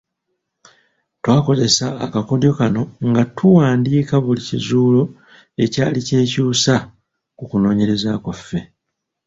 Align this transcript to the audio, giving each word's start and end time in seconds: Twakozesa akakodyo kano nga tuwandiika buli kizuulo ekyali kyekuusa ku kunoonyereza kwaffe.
Twakozesa 1.21 1.85
akakodyo 2.05 2.51
kano 2.59 2.81
nga 3.09 3.23
tuwandiika 3.37 4.15
buli 4.23 4.41
kizuulo 4.47 5.03
ekyali 5.63 5.99
kyekuusa 6.07 6.75
ku 7.37 7.43
kunoonyereza 7.49 8.11
kwaffe. 8.23 8.59